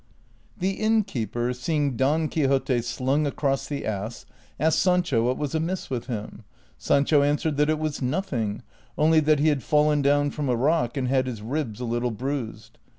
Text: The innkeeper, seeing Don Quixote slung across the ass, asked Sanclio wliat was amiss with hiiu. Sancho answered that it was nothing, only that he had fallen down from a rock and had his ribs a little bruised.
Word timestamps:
The 0.57 0.71
innkeeper, 0.79 1.53
seeing 1.53 1.95
Don 1.95 2.27
Quixote 2.27 2.81
slung 2.81 3.27
across 3.27 3.67
the 3.67 3.85
ass, 3.85 4.25
asked 4.59 4.79
Sanclio 4.83 5.25
wliat 5.25 5.37
was 5.37 5.53
amiss 5.53 5.91
with 5.91 6.07
hiiu. 6.07 6.39
Sancho 6.79 7.21
answered 7.21 7.57
that 7.57 7.69
it 7.69 7.77
was 7.77 8.01
nothing, 8.01 8.63
only 8.97 9.19
that 9.19 9.37
he 9.37 9.49
had 9.49 9.61
fallen 9.61 10.01
down 10.01 10.31
from 10.31 10.49
a 10.49 10.55
rock 10.55 10.97
and 10.97 11.07
had 11.07 11.27
his 11.27 11.43
ribs 11.43 11.79
a 11.79 11.85
little 11.85 12.09
bruised. 12.09 12.79